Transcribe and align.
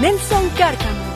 Nelson 0.00 0.48
Cárcamo. 0.58 1.14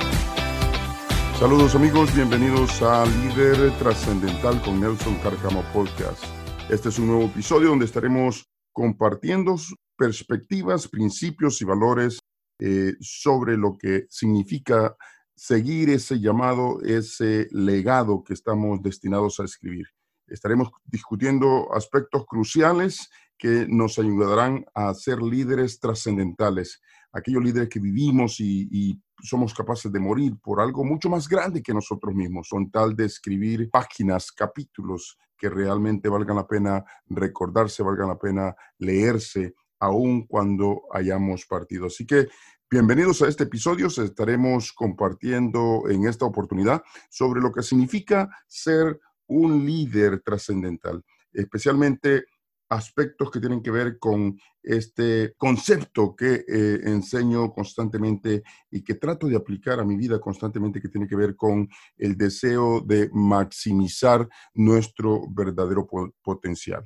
Saludos 1.37 1.75
amigos, 1.75 2.15
bienvenidos 2.15 2.81
a 2.81 3.05
Líder 3.07 3.77
Trascendental 3.77 4.63
con 4.63 4.81
Nelson 4.81 5.17
Cárcamo 5.17 5.65
Podcast. 5.73 6.23
Este 6.71 6.89
es 6.89 6.99
un 7.01 7.09
nuevo 7.09 7.25
episodio 7.25 7.71
donde 7.71 7.87
estaremos 7.87 8.49
compartiendo 8.73 9.57
perspectivas, 9.97 10.87
principios 10.87 11.61
y 11.61 11.65
valores 11.65 12.21
eh, 12.61 12.95
sobre 13.01 13.57
lo 13.57 13.77
que 13.77 14.07
significa 14.11 14.97
seguir 15.35 15.91
ese 15.91 16.21
llamado, 16.21 16.81
ese 16.83 17.49
legado 17.51 18.23
que 18.23 18.35
estamos 18.35 18.81
destinados 18.81 19.41
a 19.41 19.45
escribir. 19.45 19.87
Estaremos 20.29 20.71
discutiendo 20.85 21.75
aspectos 21.75 22.25
cruciales 22.27 23.11
que 23.37 23.67
nos 23.69 23.99
ayudarán 23.99 24.67
a 24.73 24.95
ser 24.95 25.21
líderes 25.21 25.81
trascendentales, 25.81 26.81
aquellos 27.13 27.43
líderes 27.43 27.69
que 27.69 27.81
vivimos 27.81 28.41
y, 28.41 29.01
somos 29.21 29.53
capaces 29.53 29.91
de 29.91 29.99
morir 29.99 30.37
por 30.41 30.61
algo 30.61 30.85
mucho 30.85 31.11
más 31.11 31.29
grande 31.29 31.61
que 31.61 31.75
nosotros 31.75 32.15
mismos, 32.15 32.47
son 32.47 32.71
tal 32.71 32.95
de 32.95 33.07
escribir 33.07 33.69
páginas, 33.69 34.31
capítulos 34.31 35.19
que 35.37 35.49
realmente 35.49 36.09
valgan 36.09 36.37
la 36.37 36.47
pena 36.47 36.85
recordarse, 37.09 37.83
valgan 37.83 38.07
la 38.07 38.17
pena 38.17 38.55
leerse, 38.79 39.57
aun 39.81 40.25
cuando 40.25 40.83
hayamos 40.93 41.47
partido. 41.47 41.87
Así 41.87 42.07
que 42.07 42.29
bienvenidos 42.71 43.21
a 43.23 43.29
este 43.29 43.43
episodio. 43.43 43.89
Estaremos 43.89 44.73
compartiendo 44.73 45.83
en 45.91 46.07
esta 46.07 46.25
oportunidad 46.25 46.85
sobre 47.11 47.41
lo 47.41 47.51
que 47.51 47.65
significa 47.65 48.31
ser 48.47 49.01
un 49.27 49.67
líder 49.67 50.21
trascendental, 50.21 51.05
especialmente 51.33 52.25
aspectos 52.69 53.31
que 53.31 53.41
tienen 53.41 53.63
que 53.63 53.71
ver 53.71 53.99
con 53.99 54.39
este 54.63 55.35
concepto 55.37 56.15
que 56.15 56.45
eh, 56.47 56.81
enseño 56.85 57.53
constantemente 57.53 58.43
y 58.71 58.83
que 58.83 58.95
trato 58.95 59.27
de 59.27 59.37
aplicar 59.37 59.81
a 59.81 59.85
mi 59.85 59.97
vida 59.97 60.21
constantemente, 60.21 60.81
que 60.81 60.89
tiene 60.89 61.07
que 61.07 61.17
ver 61.17 61.37
con 61.37 61.69
el 61.97 62.17
deseo 62.17 62.81
de 62.81 63.09
maximizar 63.13 64.29
nuestro 64.55 65.23
verdadero 65.31 65.87
potencial. 66.23 66.85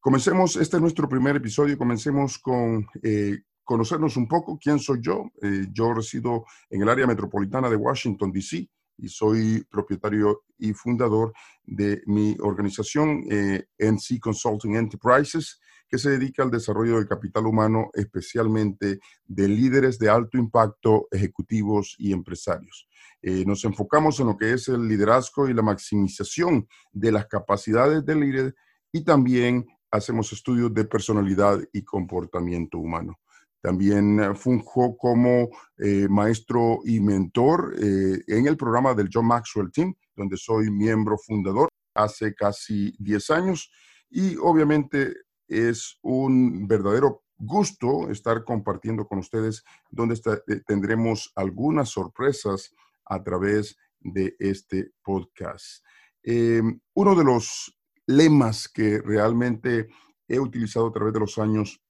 Comencemos, 0.00 0.56
este 0.56 0.76
es 0.76 0.82
nuestro 0.82 1.08
primer 1.08 1.36
episodio, 1.36 1.78
comencemos 1.78 2.38
con 2.38 2.86
eh, 3.02 3.38
conocernos 3.62 4.16
un 4.16 4.28
poco 4.28 4.58
quién 4.58 4.78
soy 4.78 5.00
yo. 5.00 5.30
Eh, 5.42 5.66
yo 5.72 5.94
resido 5.94 6.44
en 6.68 6.82
el 6.82 6.88
área 6.88 7.06
metropolitana 7.06 7.70
de 7.70 7.76
Washington, 7.76 8.32
D.C 8.32 8.68
y 8.96 9.08
soy 9.08 9.64
propietario 9.70 10.44
y 10.58 10.72
fundador 10.72 11.32
de 11.64 12.02
mi 12.06 12.36
organización 12.40 13.24
eh, 13.30 13.64
NC 13.78 14.20
Consulting 14.20 14.76
Enterprises, 14.76 15.60
que 15.88 15.98
se 15.98 16.10
dedica 16.10 16.42
al 16.42 16.50
desarrollo 16.50 16.96
del 16.96 17.06
capital 17.06 17.46
humano, 17.46 17.90
especialmente 17.94 18.98
de 19.26 19.48
líderes 19.48 19.98
de 19.98 20.08
alto 20.08 20.38
impacto, 20.38 21.08
ejecutivos 21.10 21.94
y 21.98 22.12
empresarios. 22.12 22.88
Eh, 23.22 23.44
nos 23.46 23.64
enfocamos 23.64 24.18
en 24.20 24.26
lo 24.26 24.36
que 24.36 24.52
es 24.52 24.68
el 24.68 24.88
liderazgo 24.88 25.48
y 25.48 25.54
la 25.54 25.62
maximización 25.62 26.66
de 26.92 27.12
las 27.12 27.26
capacidades 27.26 28.04
del 28.04 28.20
líder 28.20 28.54
y 28.92 29.04
también 29.04 29.66
hacemos 29.90 30.32
estudios 30.32 30.74
de 30.74 30.84
personalidad 30.84 31.60
y 31.72 31.82
comportamiento 31.82 32.78
humano. 32.78 33.18
También 33.64 34.20
eh, 34.20 34.34
funjo 34.34 34.94
como 34.94 35.48
eh, 35.78 36.06
maestro 36.10 36.80
y 36.84 37.00
mentor 37.00 37.74
eh, 37.80 38.22
en 38.26 38.46
el 38.46 38.58
programa 38.58 38.92
del 38.92 39.08
John 39.10 39.24
Maxwell 39.24 39.72
Team, 39.72 39.94
donde 40.14 40.36
soy 40.36 40.70
miembro 40.70 41.16
fundador 41.16 41.70
hace 41.94 42.34
casi 42.34 42.94
10 42.98 43.30
años. 43.30 43.72
Y 44.10 44.36
obviamente 44.36 45.14
es 45.48 45.98
un 46.02 46.68
verdadero 46.68 47.22
gusto 47.38 48.10
estar 48.10 48.44
compartiendo 48.44 49.06
con 49.06 49.20
ustedes, 49.20 49.64
donde 49.90 50.20
tendremos 50.66 51.32
algunas 51.34 51.88
sorpresas 51.88 52.70
a 53.06 53.22
través 53.24 53.78
de 53.98 54.36
este 54.40 54.90
podcast. 55.02 55.82
uno 56.22 57.14
de 57.16 57.24
los 57.24 57.74
lemas 58.06 58.68
que 58.68 59.00
realmente 59.00 59.88
he 60.28 60.38
utilizado 60.38 60.88
a 60.88 60.92
través 60.92 61.14
de 61.14 61.20
los 61.20 61.38
años 61.38 61.83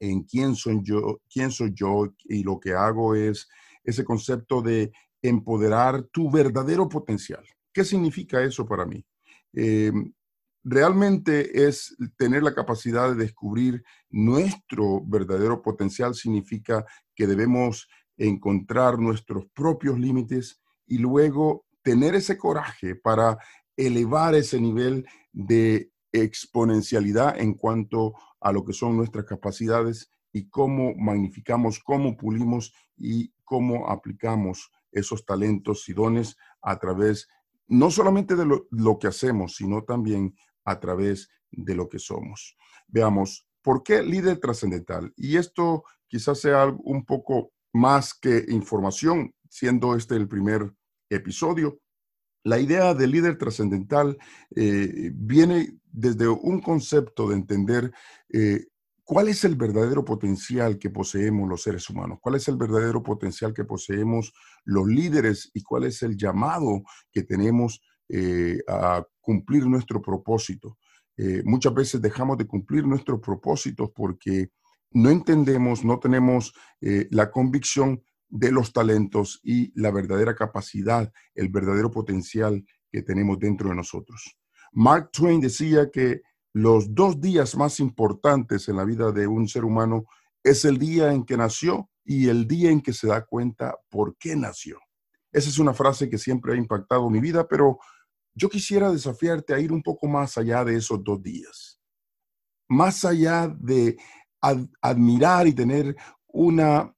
en 0.00 0.22
quién 0.22 0.54
soy 0.54 0.80
yo, 0.82 1.20
quién 1.32 1.50
soy 1.50 1.72
yo 1.74 2.12
y 2.24 2.42
lo 2.42 2.58
que 2.58 2.74
hago 2.74 3.14
es 3.14 3.48
ese 3.84 4.04
concepto 4.04 4.62
de 4.62 4.92
empoderar 5.22 6.02
tu 6.12 6.30
verdadero 6.30 6.88
potencial. 6.88 7.44
¿Qué 7.72 7.84
significa 7.84 8.42
eso 8.42 8.66
para 8.66 8.84
mí? 8.86 9.04
Em, 9.52 10.12
realmente 10.64 11.66
es 11.66 11.96
tener 12.16 12.42
la 12.42 12.54
capacidad 12.54 13.10
de 13.10 13.16
descubrir 13.24 13.82
nuestro 14.10 15.02
verdadero 15.06 15.62
potencial, 15.62 16.14
significa 16.14 16.84
que 17.14 17.26
debemos 17.26 17.88
encontrar 18.16 18.98
nuestros 18.98 19.46
propios 19.54 19.98
límites 19.98 20.60
y 20.86 20.98
luego 20.98 21.66
tener 21.82 22.14
ese 22.14 22.36
coraje 22.36 22.96
para 22.96 23.38
elevar 23.76 24.34
ese 24.34 24.60
nivel 24.60 25.06
de 25.32 25.90
exponencialidad 26.12 27.38
en 27.38 27.54
cuanto 27.54 28.14
a 28.46 28.52
lo 28.52 28.64
que 28.64 28.72
son 28.72 28.96
nuestras 28.96 29.24
capacidades 29.24 30.08
y 30.32 30.48
cómo 30.48 30.94
magnificamos, 30.94 31.80
cómo 31.80 32.16
pulimos 32.16 32.72
y 32.96 33.32
cómo 33.42 33.90
aplicamos 33.90 34.70
esos 34.92 35.24
talentos 35.24 35.88
y 35.88 35.94
dones 35.94 36.36
a 36.62 36.78
través 36.78 37.26
no 37.66 37.90
solamente 37.90 38.36
de 38.36 38.46
lo, 38.46 38.98
que 39.00 39.08
hacemos, 39.08 39.56
sino 39.56 39.82
también 39.82 40.36
a 40.64 40.78
través 40.78 41.28
de 41.50 41.74
lo 41.74 41.88
que 41.88 41.98
somos. 41.98 42.56
Veamos, 42.86 43.48
¿por 43.62 43.82
qué 43.82 44.00
líder 44.00 44.38
trascendental? 44.38 45.12
Y 45.16 45.38
esto 45.38 45.82
quizás 46.06 46.40
sea 46.40 46.66
un 46.66 47.04
poco 47.04 47.50
más 47.72 48.14
que 48.14 48.44
información, 48.48 49.34
siendo 49.50 49.96
este 49.96 50.14
el 50.14 50.28
primer 50.28 50.72
episodio. 51.10 51.80
La 52.46 52.60
idea 52.60 52.94
de 52.94 53.08
líder 53.08 53.38
trascendental 53.38 54.16
eh, 54.54 55.10
viene 55.12 55.80
desde 55.90 56.28
un 56.28 56.60
concepto 56.60 57.28
de 57.28 57.34
entender 57.34 57.92
eh, 58.32 58.66
cuál 59.02 59.26
es 59.26 59.42
el 59.42 59.56
verdadero 59.56 60.04
potencial 60.04 60.78
que 60.78 60.90
poseemos 60.90 61.48
los 61.48 61.64
seres 61.64 61.90
humanos, 61.90 62.20
cuál 62.22 62.36
es 62.36 62.46
el 62.46 62.56
verdadero 62.56 63.02
potencial 63.02 63.52
que 63.52 63.64
poseemos 63.64 64.32
los 64.64 64.86
líderes 64.86 65.50
y 65.54 65.62
cuál 65.64 65.86
es 65.86 66.04
el 66.04 66.16
llamado 66.16 66.84
que 67.10 67.24
tenemos 67.24 67.80
eh, 68.08 68.60
a 68.68 69.04
cumplir 69.20 69.66
nuestro 69.66 70.00
propósito. 70.00 70.78
muchas 71.44 71.74
veces 71.74 72.00
dejamos 72.00 72.38
de 72.38 72.46
cumplir 72.46 72.86
nuestros 72.86 73.18
propósitos 73.20 73.90
porque 73.92 74.50
no 74.92 75.10
entendemos, 75.10 75.84
no 75.84 75.98
tenemos 75.98 76.52
la 77.10 77.28
convicción 77.30 78.00
de 78.28 78.50
los 78.50 78.72
talentos 78.72 79.40
y 79.42 79.72
la 79.80 79.90
verdadera 79.90 80.34
capacidad, 80.34 81.12
el 81.34 81.48
verdadero 81.48 81.90
potencial 81.90 82.64
que 82.90 83.02
tenemos 83.02 83.38
dentro 83.38 83.68
de 83.68 83.76
nosotros. 83.76 84.36
Mark 84.72 85.10
Twain 85.12 85.40
decía 85.40 85.90
que 85.90 86.22
los 86.52 86.94
dos 86.94 87.20
días 87.20 87.56
más 87.56 87.80
importantes 87.80 88.68
en 88.68 88.76
la 88.76 88.84
vida 88.84 89.12
de 89.12 89.26
un 89.26 89.46
ser 89.48 89.64
humano 89.64 90.06
es 90.42 90.64
el 90.64 90.78
día 90.78 91.12
en 91.12 91.24
que 91.24 91.36
nació 91.36 91.90
y 92.04 92.28
el 92.28 92.46
día 92.46 92.70
en 92.70 92.80
que 92.80 92.92
se 92.92 93.08
da 93.08 93.24
cuenta 93.24 93.76
por 93.90 94.16
qué 94.16 94.36
nació. 94.36 94.78
Esa 95.32 95.50
es 95.50 95.58
una 95.58 95.74
frase 95.74 96.08
que 96.08 96.18
siempre 96.18 96.54
ha 96.54 96.56
impactado 96.56 97.10
mi 97.10 97.20
vida, 97.20 97.46
pero 97.46 97.78
yo 98.34 98.48
quisiera 98.48 98.90
desafiarte 98.90 99.52
a 99.52 99.58
ir 99.58 99.72
un 99.72 99.82
poco 99.82 100.06
más 100.06 100.38
allá 100.38 100.64
de 100.64 100.76
esos 100.76 101.02
dos 101.02 101.22
días. 101.22 101.80
Más 102.68 103.04
allá 103.04 103.54
de 103.60 103.98
admirar 104.80 105.46
y 105.46 105.52
tener 105.52 105.96
una 106.26 106.95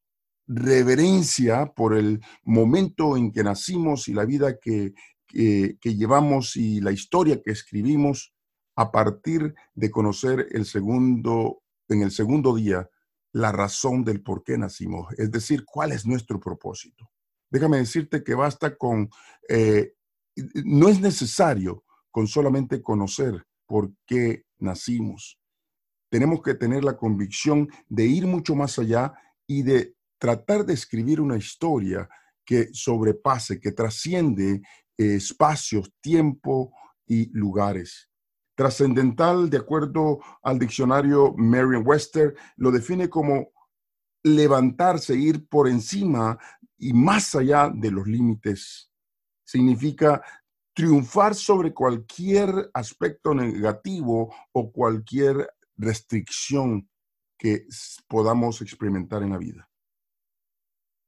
reverencia 0.49 1.67
por 1.67 1.95
el 1.95 2.21
momento 2.43 3.17
en 3.17 3.31
que 3.31 3.45
nacimos 3.45 4.09
y 4.09 4.15
la 4.15 4.25
vida 4.25 4.59
que, 4.59 4.95
llevamos 5.31 6.57
y 6.57 6.81
la 6.81 6.91
historia 6.91 7.41
que 7.43 7.53
escribimos 7.53 8.35
a 8.75 8.91
partir 8.91 9.55
de 9.75 9.91
conocer 9.91 10.49
el 10.53 10.65
segundo, 10.65 11.63
en 11.89 12.03
el 12.03 12.11
segundo 12.11 12.57
día 12.57 12.89
la 13.33 13.53
razón 13.53 14.05
del 14.05 14.23
por 14.23 14.43
qué 14.43 14.57
nacimos, 14.57 15.13
es 15.19 15.31
decir, 15.31 15.65
cuál 15.67 15.93
es 15.93 16.07
nuestro 16.07 16.41
propósito. 16.41 17.11
Déjame 17.51 17.77
decirte 17.77 18.25
que 18.25 18.35
basta 18.35 18.77
con, 18.77 19.11
eh, 19.49 19.93
no 20.65 20.89
es 20.89 21.01
necesario 21.01 21.85
con 22.11 22.27
solamente 22.27 22.83
conocer 22.83 23.45
por 23.67 23.93
qué 24.07 24.45
nacimos. 24.59 25.39
Tenemos 26.11 26.41
que 26.43 26.55
tener 26.55 26.85
la 26.85 26.97
convicción 26.97 27.69
de 27.87 28.07
ir 28.07 28.27
mucho 28.27 28.55
más 28.55 28.79
allá 28.79 29.13
y 29.47 29.63
de 29.63 29.95
tratar 30.19 30.65
de 30.65 30.75
escribir 30.75 31.21
una 31.21 31.37
historia 31.37 32.09
que 32.45 32.69
sobrepase, 32.73 33.61
que 33.61 33.73
trasciende 33.73 34.63
eh, 34.97 35.15
espacios, 35.15 35.93
tiempo 36.01 36.73
y 37.07 37.31
lugares. 37.33 38.09
Trascendental, 38.57 39.49
de 39.49 39.59
acuerdo 39.59 40.19
al 40.43 40.59
diccionario 40.59 41.35
Merriam-Webster, 41.37 42.35
lo 42.57 42.71
define 42.71 43.09
como 43.09 43.53
levantarse, 44.25 45.15
ir 45.15 45.47
por 45.47 45.69
encima 45.69 46.39
y 46.77 46.93
más 46.93 47.35
allá 47.35 47.71
de 47.73 47.91
los 47.91 48.07
límites. 48.07 48.91
Significa 49.45 50.23
triunfar 50.75 51.35
sobre 51.35 51.73
cualquier 51.73 52.71
aspecto 52.75 53.35
negativo 53.35 54.35
o 54.53 54.73
cualquier 54.73 55.51
restricción 55.77 56.89
que 57.39 57.67
podamos 58.09 58.61
experimentar 58.63 59.23
en 59.23 59.31
la 59.31 59.39
vida. 59.39 59.69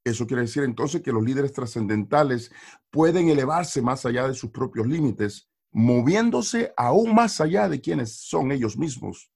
Eso 0.05 0.27
quiere 0.27 0.43
decir 0.43 0.63
entonces 0.63 1.03
que 1.03 1.13
los 1.13 1.23
líderes 1.23 1.53
trascendentales 1.53 2.51
pueden 2.91 3.29
elevarse 3.29 3.83
más 3.83 4.07
allá 4.07 4.27
de 4.27 4.35
sus 4.35 4.51
propios 4.51 4.87
límites, 4.87 5.49
moviéndose 5.73 6.73
aún 6.77 7.15
más 7.15 7.41
allá 7.41 7.69
de 7.69 7.81
quienes 7.81 8.17
son 8.17 8.51
ellos 8.51 8.77
mismos. 8.77 9.31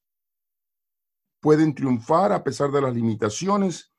Pueden 1.41 1.75
triunfar 1.75 2.33
a 2.33 2.43
pesar 2.43 2.71
de 2.71 2.81
las 2.81 2.95
limitaciones 2.95 3.93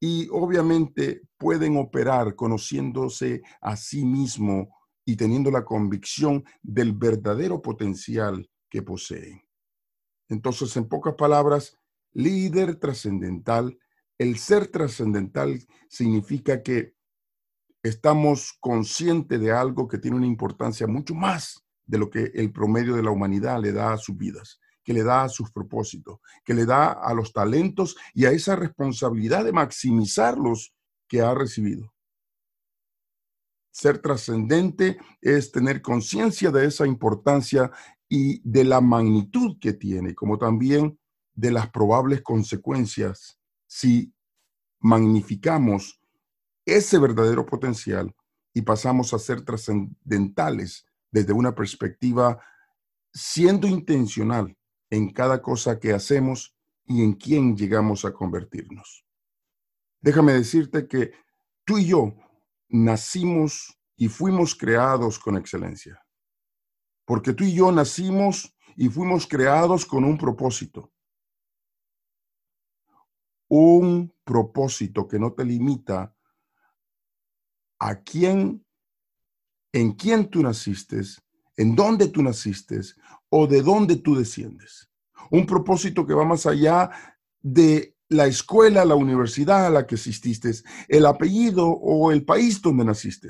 y 0.00 0.28
obviamente 0.30 1.22
pueden 1.36 1.76
operar 1.76 2.34
conociéndose 2.34 3.42
a 3.60 3.76
sí 3.76 4.04
mismo 4.04 4.74
y 5.04 5.16
teniendo 5.16 5.50
la 5.50 5.64
convicción 5.64 6.44
del 6.62 6.92
verdadero 6.92 7.60
potencial 7.62 8.50
que 8.68 8.82
poseen. 8.82 9.42
Entonces, 10.28 10.76
en 10.76 10.88
pocas 10.88 11.14
palabras, 11.14 11.78
líder 12.12 12.76
trascendental, 12.76 13.78
el 14.18 14.38
ser 14.38 14.68
trascendental 14.68 15.66
significa 15.88 16.62
que 16.62 16.94
estamos 17.82 18.56
conscientes 18.60 19.40
de 19.40 19.52
algo 19.52 19.86
que 19.86 19.98
tiene 19.98 20.16
una 20.16 20.26
importancia 20.26 20.86
mucho 20.86 21.14
más 21.14 21.64
de 21.84 21.98
lo 21.98 22.10
que 22.10 22.32
el 22.34 22.52
promedio 22.52 22.96
de 22.96 23.02
la 23.02 23.10
humanidad 23.10 23.60
le 23.60 23.72
da 23.72 23.92
a 23.92 23.98
sus 23.98 24.16
vidas, 24.16 24.58
que 24.82 24.92
le 24.92 25.04
da 25.04 25.22
a 25.22 25.28
sus 25.28 25.52
propósitos, 25.52 26.18
que 26.44 26.54
le 26.54 26.66
da 26.66 26.92
a 26.92 27.14
los 27.14 27.32
talentos 27.32 27.96
y 28.12 28.24
a 28.24 28.30
esa 28.30 28.56
responsabilidad 28.56 29.44
de 29.44 29.52
maximizarlos 29.52 30.74
que 31.08 31.20
ha 31.20 31.32
recibido. 31.34 31.92
Ser 33.70 33.98
trascendente 33.98 34.98
es 35.20 35.52
tener 35.52 35.82
conciencia 35.82 36.50
de 36.50 36.66
esa 36.66 36.86
importancia 36.86 37.70
y 38.08 38.40
de 38.48 38.64
la 38.64 38.80
magnitud 38.80 39.58
que 39.60 39.74
tiene, 39.74 40.14
como 40.14 40.38
también 40.38 40.98
de 41.34 41.50
las 41.50 41.70
probables 41.70 42.22
consecuencias 42.22 43.35
si 43.66 44.14
magnificamos 44.80 46.00
ese 46.64 46.98
verdadero 46.98 47.46
potencial 47.46 48.14
y 48.52 48.62
pasamos 48.62 49.12
a 49.14 49.18
ser 49.18 49.42
trascendentales 49.42 50.86
desde 51.10 51.32
una 51.32 51.54
perspectiva 51.54 52.40
siendo 53.12 53.66
intencional 53.66 54.56
en 54.90 55.12
cada 55.12 55.40
cosa 55.40 55.78
que 55.78 55.92
hacemos 55.92 56.56
y 56.84 57.02
en 57.02 57.14
quién 57.14 57.56
llegamos 57.56 58.04
a 58.04 58.12
convertirnos. 58.12 59.04
Déjame 60.00 60.32
decirte 60.34 60.86
que 60.86 61.12
tú 61.64 61.78
y 61.78 61.86
yo 61.86 62.14
nacimos 62.68 63.78
y 63.96 64.08
fuimos 64.08 64.54
creados 64.54 65.18
con 65.18 65.36
excelencia. 65.36 66.00
Porque 67.04 67.32
tú 67.32 67.44
y 67.44 67.54
yo 67.54 67.72
nacimos 67.72 68.54
y 68.76 68.88
fuimos 68.88 69.26
creados 69.26 69.86
con 69.86 70.04
un 70.04 70.18
propósito. 70.18 70.92
Un 73.48 74.12
propósito 74.24 75.06
que 75.06 75.18
no 75.18 75.32
te 75.32 75.44
limita 75.44 76.14
a 77.78 78.00
quién, 78.02 78.64
en 79.72 79.92
quién 79.92 80.28
tú 80.28 80.42
naciste, 80.42 81.00
en 81.56 81.76
dónde 81.76 82.08
tú 82.08 82.22
naciste 82.22 82.80
o 83.28 83.46
de 83.46 83.62
dónde 83.62 83.96
tú 83.96 84.16
desciendes. 84.16 84.90
Un 85.30 85.46
propósito 85.46 86.06
que 86.06 86.14
va 86.14 86.24
más 86.24 86.46
allá 86.46 86.90
de 87.40 87.96
la 88.08 88.26
escuela, 88.26 88.84
la 88.84 88.94
universidad 88.94 89.66
a 89.66 89.70
la 89.70 89.86
que 89.86 89.96
asististe, 89.96 90.52
el 90.88 91.06
apellido 91.06 91.66
o 91.68 92.12
el 92.12 92.24
país 92.24 92.62
donde 92.62 92.84
naciste 92.84 93.28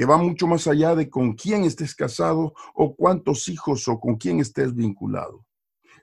que 0.00 0.06
va 0.06 0.16
mucho 0.16 0.46
más 0.46 0.66
allá 0.66 0.94
de 0.94 1.10
con 1.10 1.34
quién 1.34 1.64
estés 1.64 1.94
casado 1.94 2.54
o 2.74 2.96
cuántos 2.96 3.48
hijos 3.48 3.86
o 3.86 4.00
con 4.00 4.16
quién 4.16 4.40
estés 4.40 4.74
vinculado. 4.74 5.44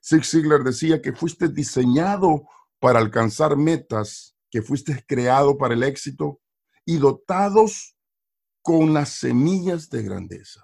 Zig 0.03 0.23
Ziglar 0.23 0.63
decía 0.63 1.01
que 1.01 1.13
fuiste 1.13 1.47
diseñado 1.47 2.43
para 2.79 2.99
alcanzar 2.99 3.57
metas, 3.57 4.35
que 4.49 4.61
fuiste 4.61 5.03
creado 5.07 5.57
para 5.57 5.73
el 5.73 5.83
éxito 5.83 6.39
y 6.85 6.97
dotados 6.97 7.97
con 8.61 8.93
las 8.93 9.09
semillas 9.09 9.89
de 9.89 10.03
grandeza. 10.03 10.63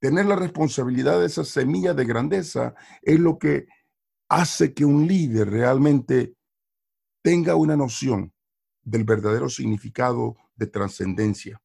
Tener 0.00 0.26
la 0.26 0.36
responsabilidad 0.36 1.20
de 1.20 1.26
esa 1.26 1.44
semilla 1.44 1.92
de 1.92 2.06
grandeza 2.06 2.74
es 3.02 3.20
lo 3.20 3.38
que 3.38 3.66
hace 4.28 4.72
que 4.72 4.84
un 4.84 5.06
líder 5.06 5.50
realmente 5.50 6.34
tenga 7.22 7.54
una 7.54 7.76
noción 7.76 8.32
del 8.82 9.04
verdadero 9.04 9.50
significado 9.50 10.36
de 10.54 10.66
trascendencia 10.66 11.60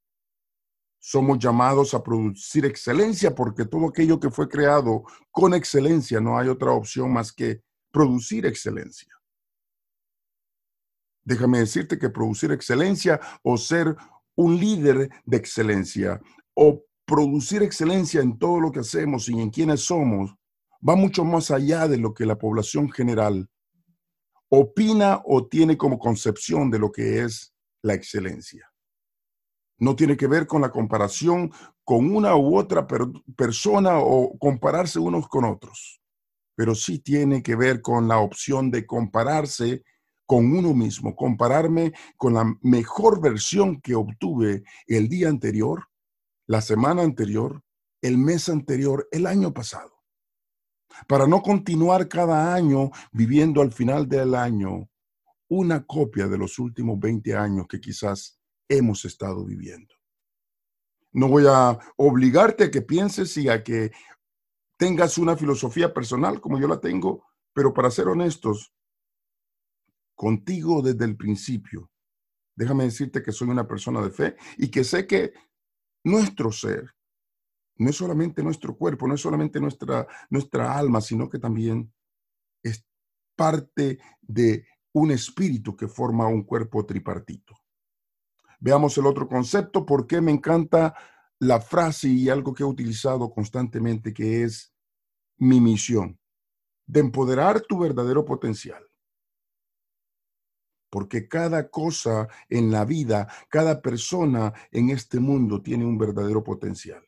somos 1.08 1.38
llamados 1.38 1.94
a 1.94 2.02
producir 2.02 2.66
excelencia 2.66 3.36
porque 3.36 3.66
todo 3.66 3.90
aquello 3.90 4.20
que 4.20 4.32
fue 4.32 4.50
creado 4.50 5.04
con 5.30 5.54
excelencia 5.54 6.20
no 6.20 6.36
hay 6.36 6.48
otra 6.48 6.72
opción 6.72 7.14
más 7.14 7.32
que 7.32 7.62
producir 7.92 8.48
excelencia. 8.48 9.14
Déjame 11.26 11.60
decirte 11.60 11.98
que 11.98 12.10
producir 12.10 12.52
excelencia 12.52 13.20
o 13.44 13.58
ser 13.58 13.96
un 14.36 14.58
líder 14.58 15.10
de 15.26 15.38
excelencia 15.38 16.22
o 16.54 16.84
producir 17.06 17.64
excelencia 17.64 18.22
en 18.22 18.38
todo 18.38 18.60
lo 18.60 18.72
que 18.72 18.80
hacemos 18.80 19.28
y 19.30 19.40
en 19.40 19.50
quienes 19.50 19.82
somos 19.82 20.36
va 20.88 20.96
mucho 20.96 21.26
más 21.26 21.50
allá 21.52 21.88
de 21.88 21.98
lo 21.98 22.14
que 22.14 22.26
la 22.26 22.38
población 22.38 22.92
general 22.92 23.50
opina 24.50 25.22
o 25.26 25.48
tiene 25.48 25.78
como 25.78 25.98
concepción 25.98 26.70
de 26.70 26.80
lo 26.80 26.92
que 26.92 27.24
es 27.24 27.54
la 27.82 27.96
excelencia. 27.96 28.72
No 29.80 29.96
tiene 29.96 30.16
que 30.16 30.28
ver 30.28 30.48
con 30.48 30.62
la 30.62 30.72
comparación 30.72 31.52
con 31.84 32.16
una 32.16 32.36
u 32.36 32.58
otra 32.58 32.88
persona 33.36 34.00
o 34.00 34.38
compararse 34.38 35.00
unos 35.00 35.28
con 35.28 35.46
otros, 35.46 36.02
pero 36.56 36.76
sí 36.76 37.00
tiene 37.00 37.44
que 37.44 37.56
ver 37.56 37.82
con 37.82 38.08
la 38.08 38.20
opción 38.20 38.72
de 38.72 38.86
compararse 38.86 39.84
con 40.26 40.52
uno 40.56 40.74
mismo, 40.74 41.16
compararme 41.16 41.94
con 42.18 42.34
la 42.34 42.58
mejor 42.62 43.22
versión 43.22 43.80
que 43.82 43.96
obtuve 43.96 44.64
el 44.88 45.08
día 45.08 45.30
anterior, 45.30 45.88
la 46.48 46.62
semana 46.62 47.04
anterior, 47.04 47.64
el 48.02 48.18
mes 48.18 48.50
anterior, 48.50 49.08
el 49.12 49.28
año 49.28 49.54
pasado. 49.54 49.94
Para 51.08 51.28
no 51.28 51.42
continuar 51.42 52.08
cada 52.08 52.54
año 52.54 52.92
viviendo 53.12 53.62
al 53.62 53.72
final 53.72 54.08
del 54.08 54.36
año 54.36 54.90
una 55.48 55.86
copia 55.86 56.28
de 56.28 56.38
los 56.38 56.58
últimos 56.60 57.00
20 57.00 57.36
años 57.36 57.68
que 57.68 57.80
quizás 57.80 58.40
hemos 58.68 59.06
estado 59.06 59.46
viviendo. 59.46 59.94
No 61.12 61.28
voy 61.28 61.46
a 61.48 61.78
obligarte 61.98 62.66
a 62.66 62.72
que 62.72 62.82
pienses 62.82 63.38
y 63.38 63.48
a 63.50 63.64
que 63.64 63.92
tengas 64.78 65.18
una 65.18 65.38
filosofía 65.38 65.94
personal 65.94 66.42
como 66.42 66.60
yo 66.60 66.68
la 66.68 66.80
tengo, 66.80 67.26
pero 67.54 67.74
para 67.74 67.92
ser 67.92 68.08
honestos, 68.08 68.75
contigo 70.16 70.82
desde 70.82 71.06
el 71.06 71.16
principio, 71.16 71.92
déjame 72.56 72.86
decirte 72.86 73.22
que 73.22 73.32
soy 73.32 73.50
una 73.50 73.68
persona 73.68 74.02
de 74.02 74.12
fe 74.12 74.36
y 74.58 74.70
que 74.70 74.84
sé 74.84 75.06
que 75.06 75.34
nuestro 76.04 76.52
ser 76.52 76.96
no 77.78 77.90
es 77.90 77.96
solamente 77.98 78.42
nuestro 78.42 78.78
cuerpo, 78.78 79.08
no 79.08 79.16
es 79.16 79.22
solamente 79.22 79.60
nuestra, 79.60 80.08
nuestra 80.30 80.78
alma, 80.78 81.02
sino 81.02 81.30
que 81.30 81.40
también 81.40 81.94
es 82.64 82.86
parte 83.36 84.00
de 84.22 84.66
un 84.94 85.12
espíritu 85.12 85.76
que 85.76 85.88
forma 85.88 86.28
un 86.28 86.44
cuerpo 86.44 86.86
tripartito. 86.86 87.54
Veamos 88.60 88.98
el 88.98 89.06
otro 89.06 89.28
concepto, 89.28 89.86
porque 89.86 90.22
me 90.22 90.32
encanta 90.32 90.96
la 91.40 91.60
frase 91.60 92.08
y 92.08 92.30
algo 92.30 92.54
que 92.54 92.64
he 92.64 92.66
utilizado 92.66 93.30
constantemente, 93.30 94.14
que 94.14 94.44
es 94.44 94.74
mi 95.38 95.60
misión, 95.60 96.18
de 96.88 97.02
empoderar 97.02 97.62
tu 97.62 97.78
verdadero 97.78 98.24
potencial. 98.24 98.84
Porque 100.90 101.28
cada 101.28 101.70
cosa 101.70 102.28
en 102.50 102.72
la 102.72 102.86
vida, 102.86 103.28
cada 103.50 103.82
persona 103.82 104.54
en 104.72 104.90
este 104.90 105.20
mundo 105.20 105.62
tiene 105.62 105.86
un 105.86 105.98
verdadero 105.98 106.44
potencial. 106.44 107.06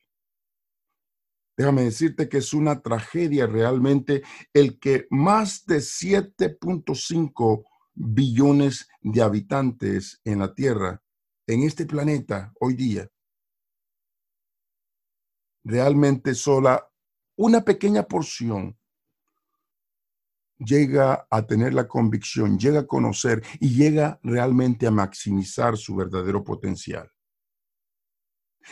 Déjame 1.58 1.84
decirte 1.84 2.30
que 2.30 2.38
es 2.38 2.54
una 2.54 2.82
tragedia 2.82 3.48
realmente 3.48 4.22
el 4.54 4.80
que 4.80 5.08
más 5.10 5.66
de 5.66 5.78
7.5 5.78 7.66
billones 7.96 8.88
de 9.02 9.22
habitantes 9.24 10.22
en 10.24 10.40
la 10.40 10.54
Tierra 10.54 11.02
en 11.48 11.64
este 11.64 11.86
planeta 11.86 12.54
hoy 12.60 12.76
día, 12.76 13.10
realmente 15.64 16.36
sola 16.36 16.88
una 17.38 17.62
pequeña 17.62 18.04
porción 18.04 18.78
llega 20.60 21.28
a 21.30 21.46
tener 21.46 21.74
la 21.74 21.88
convicción, 21.88 22.58
llega 22.58 22.82
a 22.82 22.88
conocer 22.88 23.44
y 23.60 23.70
llega 23.70 24.20
realmente 24.24 24.88
a 24.88 24.92
maximizar 24.92 25.78
su 25.78 25.96
verdadero 25.96 26.44
potencial. 26.44 27.10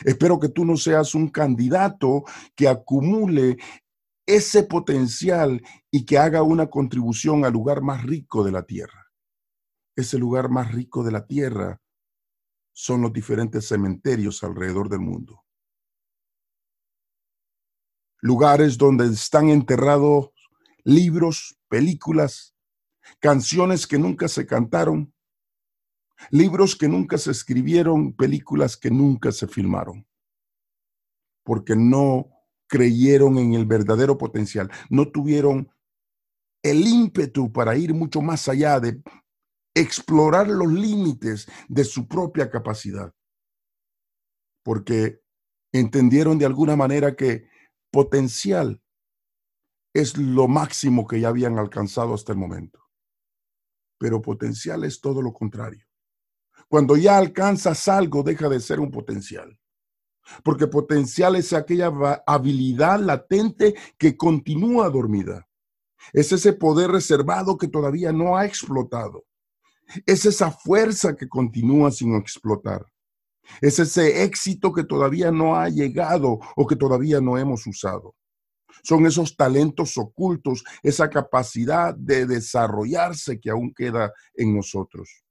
Espero 0.03 0.39
que 0.39 0.49
tú 0.49 0.65
no 0.65 0.75
seas 0.75 1.15
un 1.15 1.29
candidato 1.29 2.23
que 2.55 2.67
acumule 2.67 3.57
ese 4.25 4.63
potencial 4.63 5.61
y 5.91 6.05
que 6.05 6.17
haga 6.17 6.41
una 6.41 6.67
contribución 6.67 7.45
al 7.45 7.53
lugar 7.53 7.81
más 7.81 8.03
rico 8.03 8.43
de 8.43 8.51
la 8.51 8.63
tierra. 8.63 9.11
Ese 9.95 10.17
lugar 10.17 10.49
más 10.49 10.73
rico 10.73 11.03
de 11.03 11.11
la 11.11 11.25
tierra 11.25 11.79
son 12.73 13.03
los 13.03 13.13
diferentes 13.13 13.67
cementerios 13.67 14.43
alrededor 14.43 14.89
del 14.89 14.99
mundo. 14.99 15.43
Lugares 18.19 18.77
donde 18.77 19.05
están 19.05 19.49
enterrados 19.49 20.31
libros, 20.83 21.57
películas, 21.75 22.55
canciones 23.19 23.85
que 23.85 23.99
nunca 23.99 24.29
se 24.29 24.45
cantaron, 24.45 25.13
libros 26.31 26.73
que 26.73 26.87
nunca 26.87 27.17
se 27.17 27.31
escribieron, 27.31 28.13
películas 28.13 28.77
que 28.77 28.89
nunca 28.89 29.33
se 29.33 29.45
filmaron, 29.45 30.07
porque 31.43 31.75
no 31.75 32.29
creyeron 32.69 33.37
en 33.39 33.55
el 33.55 33.65
verdadero 33.65 34.17
potencial, 34.17 34.71
no 34.89 35.11
tuvieron 35.11 35.69
el 36.63 36.87
ímpetu 36.87 37.51
para 37.51 37.75
ir 37.75 37.93
mucho 37.93 38.21
más 38.21 38.47
allá 38.47 38.79
de 38.79 39.03
explorar 39.75 40.47
los 40.47 40.71
límites 40.71 41.45
de 41.67 41.83
su 41.83 42.07
propia 42.07 42.49
capacidad, 42.49 43.13
porque 44.63 45.19
entendieron 45.73 46.37
de 46.39 46.45
alguna 46.45 46.77
manera 46.77 47.17
que 47.17 47.49
potencial 47.91 48.81
es 49.95 50.17
lo 50.17 50.49
máximo 50.49 51.07
que 51.07 51.21
ya 51.21 51.29
habían 51.29 51.57
alcanzado 51.57 52.13
hasta 52.13 52.33
el 52.33 52.37
momento. 52.37 52.81
Pero 53.97 54.21
potencial 54.21 54.83
es 54.83 54.99
todo 54.99 55.21
lo 55.21 55.31
contrario. 55.31 55.85
Cuando 56.67 56.97
ya 56.97 57.17
alcanzas 57.17 57.87
algo, 57.87 58.21
deja 58.21 58.49
de 58.49 58.59
ser 58.59 58.81
un 58.81 58.91
potencial. 58.91 59.57
Porque 60.43 60.67
potencial 60.67 61.37
es 61.37 61.53
aquella 61.53 61.93
habilidad 62.27 62.99
latente 62.99 63.73
que 63.97 64.17
continúa 64.17 64.89
dormida. 64.89 65.47
Es 66.11 66.33
ese 66.33 66.51
poder 66.51 66.91
reservado 66.91 67.57
que 67.57 67.69
todavía 67.69 68.11
no 68.11 68.35
ha 68.35 68.45
explotado. 68.45 69.23
Es 70.05 70.25
esa 70.25 70.51
fuerza 70.51 71.15
que 71.15 71.29
continúa 71.29 71.89
sin 71.91 72.15
explotar. 72.15 72.85
Es 73.61 73.79
ese 73.79 74.25
éxito 74.25 74.73
que 74.73 74.83
todavía 74.83 75.31
no 75.31 75.55
ha 75.55 75.69
llegado 75.69 76.39
o 76.57 76.67
que 76.67 76.75
todavía 76.75 77.21
no 77.21 77.37
hemos 77.37 77.65
usado. 77.65 78.13
Son 78.83 79.05
esos 79.05 79.35
talentos 79.35 79.97
ocultos, 79.97 80.63
esa 80.83 81.09
capacidad 81.09 81.95
de 81.95 82.25
desarrollarse 82.25 83.39
que 83.39 83.49
aún 83.49 83.73
queda 83.73 84.13
en 84.35 84.55
nosotros. 84.55 85.23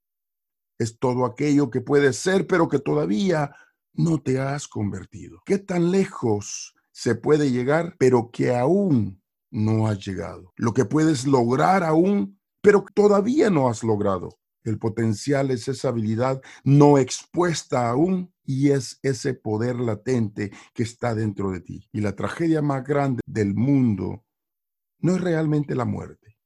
Es 0.79 0.99
todo 0.99 1.25
aquello 1.25 1.71
que 1.71 1.81
puede 1.81 2.13
ser, 2.13 2.47
pero 2.47 2.69
que 2.69 2.79
todavía 2.79 3.55
no 3.93 4.21
te 4.21 4.41
has 4.41 4.67
convertido. 4.67 5.41
¿Qué 5.45 5.59
tan 5.59 5.91
lejos 5.91 6.75
se 6.93 7.15
puede 7.15 7.51
llegar, 7.51 7.95
pero 7.99 8.31
que 8.33 8.55
aún 8.55 9.23
no 9.51 9.87
has 9.87 10.05
llegado? 10.05 10.53
Lo 10.57 10.73
que 10.73 10.85
puedes 10.85 11.27
lograr 11.27 11.85
aún, 11.85 12.41
pero 12.61 12.85
todavía 12.95 13.51
no 13.51 13.69
has 13.69 13.85
logrado. 13.85 14.39
El 14.65 14.79
potencial 14.79 15.51
es 15.51 15.69
esa 15.69 15.89
habilidad 15.89 16.41
no 16.65 16.99
expuesta 16.99 17.89
aún 17.89 18.33
y 18.45 18.71
es 18.71 18.99
ese 19.03 19.35
poder 19.35 19.77
latente 19.77 20.51
que 20.73 20.83
está 20.83 21.15
dentro 21.15 21.51
de 21.51 21.61
ti. 21.61 21.89
Y 21.93 22.01
la 22.01 22.17
tragedia 22.17 22.63
más 22.63 22.83
grande 22.83 23.21
del 23.27 23.55
mundo 23.55 24.25
no 25.01 25.17
es 25.17 25.21
realmente 25.21 25.75
la 25.75 25.85
muerte, 25.85 26.39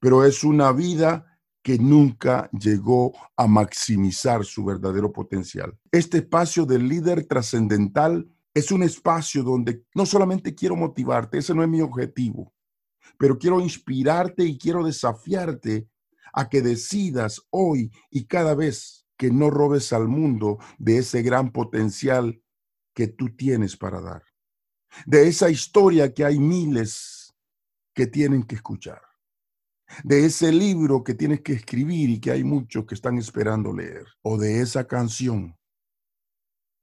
pero 0.00 0.24
es 0.24 0.44
una 0.44 0.72
vida 0.72 1.26
que 1.62 1.78
nunca 1.78 2.48
llegó 2.52 3.12
a 3.36 3.46
maximizar 3.46 4.44
su 4.44 4.64
verdadero 4.64 5.12
potencial. 5.12 5.76
Este 5.90 6.18
espacio 6.18 6.64
del 6.64 6.88
líder 6.88 7.26
trascendental 7.26 8.30
es 8.54 8.72
un 8.72 8.82
espacio 8.82 9.42
donde 9.42 9.84
no 9.94 10.06
solamente 10.06 10.54
quiero 10.54 10.76
motivarte, 10.76 11.38
ese 11.38 11.54
no 11.54 11.62
es 11.62 11.68
mi 11.68 11.80
objetivo, 11.80 12.54
pero 13.18 13.38
quiero 13.38 13.60
inspirarte 13.60 14.44
y 14.44 14.56
quiero 14.56 14.84
desafiarte 14.84 15.89
a 16.32 16.48
que 16.48 16.62
decidas 16.62 17.42
hoy 17.50 17.90
y 18.10 18.26
cada 18.26 18.54
vez 18.54 19.06
que 19.16 19.30
no 19.30 19.50
robes 19.50 19.92
al 19.92 20.08
mundo 20.08 20.58
de 20.78 20.98
ese 20.98 21.22
gran 21.22 21.52
potencial 21.52 22.42
que 22.94 23.06
tú 23.06 23.36
tienes 23.36 23.76
para 23.76 24.00
dar. 24.00 24.24
De 25.06 25.28
esa 25.28 25.50
historia 25.50 26.12
que 26.14 26.24
hay 26.24 26.38
miles 26.38 27.34
que 27.94 28.06
tienen 28.06 28.42
que 28.42 28.56
escuchar. 28.56 29.02
De 30.04 30.24
ese 30.24 30.52
libro 30.52 31.02
que 31.02 31.14
tienes 31.14 31.40
que 31.40 31.52
escribir 31.52 32.10
y 32.10 32.20
que 32.20 32.30
hay 32.30 32.44
muchos 32.44 32.86
que 32.86 32.94
están 32.94 33.18
esperando 33.18 33.72
leer. 33.72 34.06
O 34.22 34.38
de 34.38 34.60
esa 34.60 34.86
canción 34.86 35.56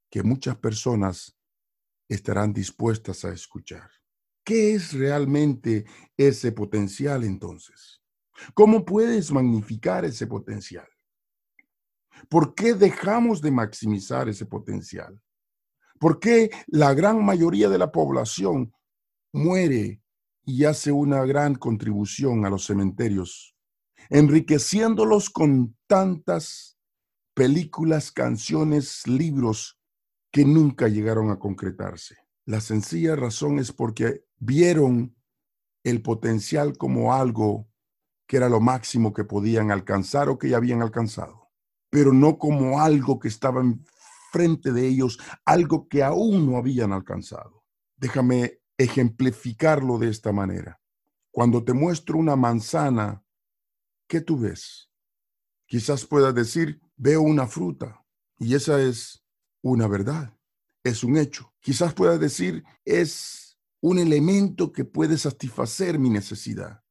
que 0.09 0.23
muchas 0.23 0.57
personas 0.57 1.37
estarán 2.07 2.53
dispuestas 2.53 3.25
a 3.25 3.33
escuchar. 3.33 3.89
¿Qué 4.43 4.75
es 4.75 4.93
realmente 4.93 5.85
ese 6.15 6.51
potencial 6.51 7.23
entonces? 7.23 8.01
¿Cómo 8.53 8.85
puedes 8.85 9.31
magnificar 9.31 10.05
ese 10.05 10.27
potencial? 10.27 10.87
¿Por 12.29 12.55
qué 12.55 12.73
dejamos 12.73 13.41
de 13.41 13.51
maximizar 13.51 14.27
ese 14.29 14.45
potencial? 14.45 15.19
¿Por 15.99 16.19
qué 16.19 16.51
la 16.67 16.93
gran 16.93 17.23
mayoría 17.23 17.69
de 17.69 17.77
la 17.77 17.91
población 17.91 18.73
muere 19.33 20.01
y 20.45 20.65
hace 20.65 20.91
una 20.91 21.25
gran 21.25 21.55
contribución 21.55 22.45
a 22.45 22.49
los 22.49 22.65
cementerios, 22.65 23.55
enriqueciéndolos 24.09 25.29
con 25.29 25.75
tantas 25.87 26.77
películas, 27.33 28.11
canciones, 28.11 29.05
libros 29.07 29.79
que 30.31 30.45
nunca 30.45 30.87
llegaron 30.87 31.31
a 31.31 31.39
concretarse? 31.39 32.15
La 32.45 32.61
sencilla 32.61 33.15
razón 33.15 33.59
es 33.59 33.71
porque 33.71 34.23
vieron 34.37 35.15
el 35.83 36.01
potencial 36.01 36.77
como 36.77 37.13
algo 37.13 37.67
que 38.27 38.37
era 38.37 38.49
lo 38.49 38.59
máximo 38.59 39.13
que 39.13 39.23
podían 39.23 39.71
alcanzar 39.71 40.29
o 40.29 40.37
que 40.37 40.49
ya 40.49 40.57
habían 40.57 40.81
alcanzado, 40.81 41.49
pero 41.89 42.13
no 42.13 42.37
como 42.37 42.81
algo 42.81 43.19
que 43.19 43.29
estaba 43.29 43.61
enfrente 43.61 44.73
de 44.73 44.87
ellos, 44.87 45.17
algo 45.45 45.87
que 45.87 46.03
aún 46.03 46.45
no 46.45 46.57
habían 46.57 46.91
alcanzado. 46.91 47.63
Déjame 47.95 48.59
ejemplificarlo 48.77 49.97
de 49.97 50.09
esta 50.09 50.31
manera. 50.31 50.79
Cuando 51.31 51.63
te 51.63 51.73
muestro 51.73 52.17
una 52.17 52.35
manzana, 52.35 53.23
¿qué 54.07 54.21
tú 54.21 54.37
ves? 54.37 54.91
Quizás 55.65 56.05
puedas 56.05 56.35
decir, 56.35 56.81
veo 56.95 57.21
una 57.21 57.47
fruta, 57.47 58.03
y 58.39 58.55
esa 58.55 58.81
es 58.81 59.23
una 59.61 59.87
verdad, 59.87 60.37
es 60.83 61.03
un 61.03 61.17
hecho. 61.17 61.53
Quizás 61.59 61.93
puedas 61.93 62.19
decir, 62.19 62.63
es 62.85 63.57
un 63.81 63.99
elemento 63.99 64.71
que 64.71 64.85
puede 64.85 65.17
satisfacer 65.17 65.99
mi 65.99 66.09
necesidad. 66.09 66.83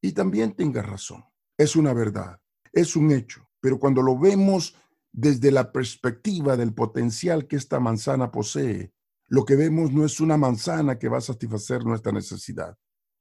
Y 0.00 0.12
también 0.12 0.54
tengas 0.54 0.86
razón. 0.86 1.24
Es 1.58 1.76
una 1.76 1.92
verdad, 1.92 2.40
es 2.72 2.96
un 2.96 3.10
hecho. 3.10 3.48
Pero 3.60 3.78
cuando 3.78 4.02
lo 4.02 4.18
vemos 4.18 4.76
desde 5.12 5.50
la 5.50 5.72
perspectiva 5.72 6.56
del 6.56 6.72
potencial 6.72 7.46
que 7.46 7.56
esta 7.56 7.80
manzana 7.80 8.30
posee, 8.30 8.92
lo 9.26 9.44
que 9.44 9.56
vemos 9.56 9.92
no 9.92 10.04
es 10.04 10.20
una 10.20 10.36
manzana 10.36 10.98
que 10.98 11.08
va 11.08 11.18
a 11.18 11.22
satisfacer 11.22 11.84
nuestra 11.84 12.12
necesidad. 12.12 12.76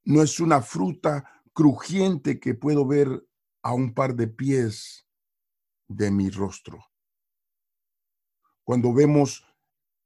No 0.05 0.23
es 0.23 0.39
una 0.39 0.61
fruta 0.61 1.43
crujiente 1.53 2.39
que 2.39 2.55
puedo 2.55 2.87
ver 2.87 3.27
a 3.61 3.73
un 3.73 3.93
par 3.93 4.15
de 4.15 4.27
pies 4.27 5.05
de 5.87 6.09
mi 6.09 6.29
rostro. 6.29 6.85
Cuando 8.63 8.93
vemos 8.93 9.45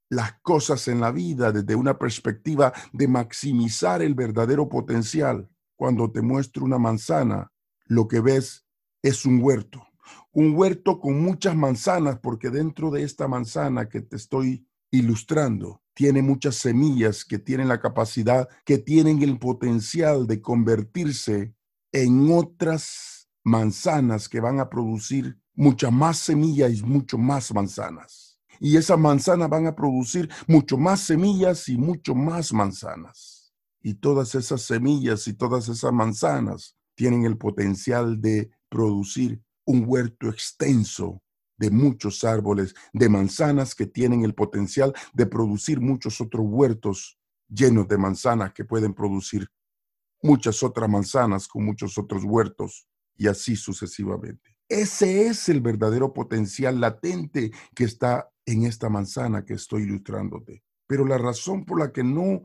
las 0.09 0.39
cosas 0.41 0.87
en 0.87 0.99
la 0.99 1.11
vida 1.11 1.51
desde 1.51 1.75
una 1.75 1.97
perspectiva 1.97 2.73
de 2.91 3.07
maximizar 3.07 4.01
el 4.01 4.15
verdadero 4.15 4.69
potencial, 4.69 5.49
cuando 5.83 6.09
te 6.09 6.21
muestro 6.21 6.63
una 6.63 6.79
manzana, 6.79 7.51
lo 7.87 8.07
que 8.07 8.21
ves 8.21 8.65
es 9.01 9.25
un 9.25 9.43
huerto. 9.43 9.85
Un 10.31 10.55
huerto 10.55 11.01
con 11.01 11.21
muchas 11.21 11.57
manzanas, 11.57 12.19
porque 12.19 12.49
dentro 12.49 12.89
de 12.89 13.03
esta 13.03 13.27
manzana 13.27 13.89
que 13.89 13.99
te 13.99 14.15
estoy 14.15 14.65
ilustrando, 14.91 15.81
tiene 15.93 16.21
muchas 16.21 16.55
semillas 16.55 17.25
que 17.25 17.37
tienen 17.37 17.67
la 17.67 17.81
capacidad, 17.81 18.47
que 18.63 18.77
tienen 18.77 19.21
el 19.23 19.37
potencial 19.37 20.25
de 20.25 20.39
convertirse 20.39 21.53
en 21.91 22.31
otras 22.31 23.27
manzanas 23.43 24.29
que 24.29 24.39
van 24.39 24.61
a 24.61 24.69
producir 24.69 25.37
muchas 25.53 25.91
más 25.91 26.17
semillas 26.17 26.79
y 26.79 26.83
mucho 26.83 27.17
más 27.17 27.53
manzanas. 27.53 28.39
Y 28.57 28.77
esas 28.77 28.97
manzanas 28.97 29.49
van 29.49 29.67
a 29.67 29.75
producir 29.75 30.29
mucho 30.47 30.77
más 30.77 31.01
semillas 31.01 31.67
y 31.67 31.77
mucho 31.77 32.15
más 32.15 32.53
manzanas. 32.53 33.32
Y 33.83 33.95
todas 33.95 34.33
esas 34.33 34.63
semillas 34.63 35.27
y 35.27 35.33
todas 35.33 35.67
esas 35.69 35.93
manzanas 35.93 36.75
tienen 36.95 37.25
el 37.25 37.37
potencial 37.37 38.19
de 38.19 38.49
producir 38.69 39.41
un 39.65 39.83
huerto 39.85 40.29
extenso 40.29 41.21
de 41.57 41.69
muchos 41.69 42.23
árboles, 42.23 42.73
de 42.93 43.09
manzanas 43.09 43.75
que 43.75 43.85
tienen 43.85 44.23
el 44.23 44.33
potencial 44.33 44.93
de 45.13 45.25
producir 45.25 45.79
muchos 45.79 46.19
otros 46.19 46.45
huertos 46.47 47.19
llenos 47.47 47.87
de 47.87 47.97
manzanas 47.97 48.53
que 48.53 48.65
pueden 48.65 48.93
producir 48.93 49.47
muchas 50.21 50.63
otras 50.63 50.89
manzanas, 50.89 51.47
con 51.47 51.65
muchos 51.65 51.97
otros 51.97 52.23
huertos 52.23 52.87
y 53.15 53.27
así 53.27 53.55
sucesivamente. 53.55 54.57
Ese 54.67 55.27
es 55.27 55.49
el 55.49 55.61
verdadero 55.61 56.13
potencial 56.13 56.79
latente 56.79 57.51
que 57.75 57.83
está 57.83 58.31
en 58.45 58.63
esta 58.63 58.89
manzana 58.89 59.45
que 59.45 59.53
estoy 59.53 59.83
ilustrándote. 59.83 60.63
Pero 60.87 61.05
la 61.05 61.17
razón 61.17 61.65
por 61.65 61.79
la 61.79 61.91
que 61.91 62.03
no 62.03 62.41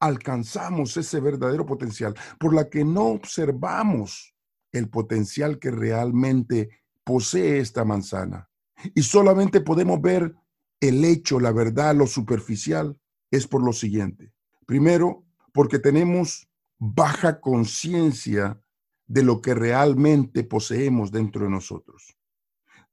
alcanzamos 0.00 0.96
ese 0.96 1.20
verdadero 1.20 1.66
potencial, 1.66 2.14
por 2.38 2.54
la 2.54 2.68
que 2.68 2.84
no 2.84 3.06
observamos 3.06 4.34
el 4.72 4.88
potencial 4.88 5.58
que 5.58 5.70
realmente 5.70 6.70
posee 7.04 7.58
esta 7.58 7.84
manzana, 7.84 8.48
y 8.94 9.02
solamente 9.02 9.60
podemos 9.60 10.00
ver 10.00 10.34
el 10.80 11.04
hecho, 11.04 11.38
la 11.38 11.52
verdad, 11.52 11.94
lo 11.94 12.06
superficial, 12.06 12.98
es 13.30 13.46
por 13.46 13.62
lo 13.62 13.72
siguiente. 13.72 14.32
Primero, 14.66 15.24
porque 15.52 15.78
tenemos 15.78 16.48
baja 16.78 17.40
conciencia 17.40 18.60
de 19.06 19.22
lo 19.22 19.40
que 19.40 19.54
realmente 19.54 20.44
poseemos 20.44 21.10
dentro 21.10 21.44
de 21.44 21.50
nosotros. 21.50 22.16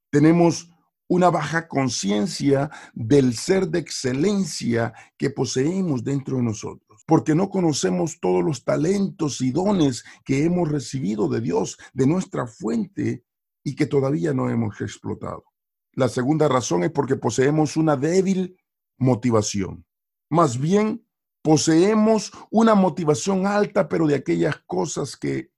Tenemos 0.10 0.72
una 1.08 1.30
baja 1.30 1.68
conciencia 1.68 2.70
del 2.94 3.36
ser 3.36 3.70
de 3.70 3.80
excelencia 3.80 4.94
que 5.18 5.30
poseemos 5.30 6.04
dentro 6.04 6.38
de 6.38 6.44
nosotros, 6.44 6.87
porque 7.08 7.34
no 7.34 7.50
conocemos 7.50 8.20
todos 8.20 8.44
los 8.44 8.66
talentos 8.66 9.40
y 9.40 9.52
dones 9.52 10.04
que 10.26 10.44
hemos 10.44 10.70
recibido 10.70 11.30
de 11.30 11.40
Dios, 11.40 11.78
de 11.94 12.06
nuestra 12.06 12.46
fuente, 12.46 13.24
y 13.64 13.76
que 13.76 13.86
todavía 13.86 14.34
no 14.34 14.50
hemos 14.50 14.80
explotado. 14.82 15.46
La 15.94 16.10
segunda 16.10 16.48
razón 16.48 16.84
es 16.84 16.92
porque 16.92 17.16
poseemos 17.16 17.78
una 17.78 17.96
débil 17.96 18.58
motivación. 18.98 19.86
Más 20.30 20.60
bien, 20.60 21.08
poseemos 21.42 22.32
una 22.52 22.76
motivación 22.76 23.48
alta, 23.48 23.88
pero 23.88 24.06
de 24.06 24.16
aquellas 24.16 24.58
cosas 24.66 25.16
que 25.16 25.50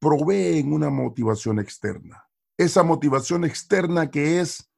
proveen 0.00 0.72
una 0.72 0.90
motivación 0.90 1.60
externa. 1.60 2.28
Esa 2.58 2.82
motivación 2.82 3.44
externa 3.44 4.10
que 4.10 4.40
es 4.40 4.68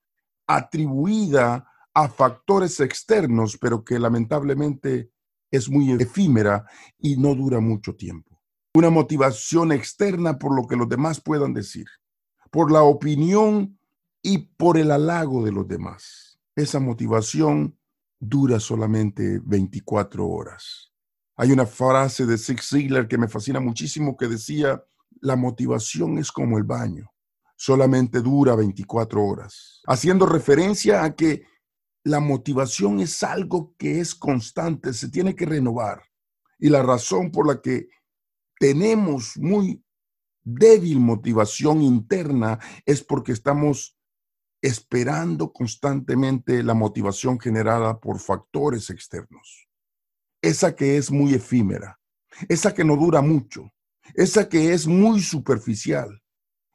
atribuida 0.47 1.73
a 1.95 2.09
factores 2.09 2.79
externos, 2.81 3.57
pero 3.59 3.85
que 3.85 3.99
lamentablemente 3.99 5.14
es 5.57 5.71
muy 5.71 5.93
efímera 5.93 6.65
y 6.99 7.17
no 7.17 7.35
dura 7.35 7.61
mucho 7.61 7.95
tiempo. 7.95 8.41
Una 8.75 8.91
motivación 8.91 9.73
externa 9.73 10.39
por 10.39 10.55
lo 10.55 10.67
que 10.67 10.77
los 10.77 10.89
demás 10.89 11.21
puedan 11.21 11.55
decir, 11.55 11.87
por 12.51 12.73
la 12.73 12.83
opinión 12.83 13.79
y 14.21 14.39
por 14.39 14.79
el 14.79 14.91
halago 14.91 15.45
de 15.45 15.53
los 15.53 15.69
demás. 15.69 16.39
Esa 16.57 16.81
motivación 16.81 17.79
dura 18.19 18.59
solamente 18.59 19.41
24 19.45 20.27
horas. 20.27 20.93
Hay 21.37 21.53
una 21.53 21.67
frase 21.67 22.27
de 22.27 22.39
Zig 22.39 22.63
Ziglar 22.63 23.07
que 23.07 23.19
me 23.19 23.29
fascina 23.29 23.61
muchísimo 23.61 24.17
que 24.17 24.29
decía, 24.29 24.83
la 25.21 25.37
motivación 25.37 26.19
es 26.19 26.33
como 26.33 26.59
el 26.59 26.65
baño, 26.65 27.13
solamente 27.57 28.21
dura 28.21 28.55
24 28.55 29.25
horas, 29.25 29.83
haciendo 29.87 30.27
referencia 30.27 31.05
a 31.05 31.15
que 31.15 31.45
la 32.05 32.21
motivación 32.21 33.01
es 33.01 33.23
algo 33.23 33.75
que 33.79 33.99
es 33.99 34.15
constante, 34.15 34.93
se 34.93 35.09
tiene 35.09 35.35
que 35.35 35.47
renovar. 35.47 36.03
Y 36.59 36.69
la 36.69 36.83
razón 36.83 37.31
por 37.31 37.49
la 37.49 37.61
que 37.61 37.89
tenemos 38.59 39.37
muy 39.39 39.83
débil 40.43 41.01
motivación 41.01 41.81
interna 41.81 42.59
es 42.85 43.03
porque 43.03 43.33
estamos 43.33 43.99
esperando 44.61 45.53
constantemente 45.53 46.63
la 46.63 46.75
motivación 46.75 47.41
generada 47.41 47.99
por 47.99 48.21
factores 48.21 48.91
externos. 48.91 49.69
Esa 50.43 50.77
que 50.77 50.99
es 50.99 51.11
muy 51.11 51.33
efímera, 51.33 51.99
esa 52.51 52.75
que 52.75 52.85
no 52.85 52.97
dura 52.97 53.23
mucho, 53.23 53.73
esa 54.13 54.49
que 54.49 54.75
es 54.75 54.87
muy 54.87 55.23
superficial 55.23 56.23